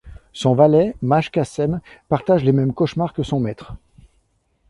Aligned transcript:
Son 0.33 0.55
valet, 0.55 0.95
Mash 1.03 1.29
Qassem, 1.29 1.79
partage 2.09 2.43
les 2.43 2.53
mêmes 2.53 2.73
cauchemars 2.73 3.13
que 3.13 3.21
son 3.21 3.39
maître. 3.39 3.75